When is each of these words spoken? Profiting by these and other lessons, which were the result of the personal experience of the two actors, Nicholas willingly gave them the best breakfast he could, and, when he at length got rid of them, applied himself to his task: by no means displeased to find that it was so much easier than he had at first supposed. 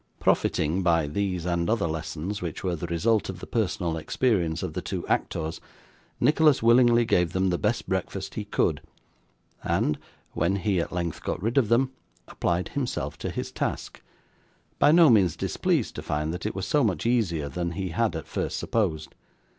Profiting 0.19 0.81
by 0.81 1.05
these 1.05 1.45
and 1.45 1.69
other 1.69 1.85
lessons, 1.85 2.41
which 2.41 2.63
were 2.63 2.75
the 2.75 2.87
result 2.87 3.29
of 3.29 3.39
the 3.39 3.45
personal 3.45 3.97
experience 3.97 4.63
of 4.63 4.73
the 4.73 4.81
two 4.81 5.07
actors, 5.07 5.61
Nicholas 6.19 6.63
willingly 6.63 7.05
gave 7.05 7.33
them 7.33 7.51
the 7.51 7.59
best 7.59 7.87
breakfast 7.87 8.33
he 8.33 8.43
could, 8.43 8.81
and, 9.63 9.99
when 10.33 10.55
he 10.55 10.81
at 10.81 10.91
length 10.91 11.21
got 11.21 11.39
rid 11.39 11.55
of 11.55 11.69
them, 11.69 11.91
applied 12.27 12.69
himself 12.69 13.15
to 13.19 13.29
his 13.29 13.51
task: 13.51 14.01
by 14.79 14.91
no 14.91 15.07
means 15.07 15.35
displeased 15.35 15.93
to 15.93 16.01
find 16.01 16.33
that 16.33 16.47
it 16.47 16.55
was 16.55 16.65
so 16.65 16.83
much 16.83 17.05
easier 17.05 17.47
than 17.47 17.73
he 17.73 17.89
had 17.89 18.15
at 18.15 18.25
first 18.25 18.57
supposed. 18.57 19.13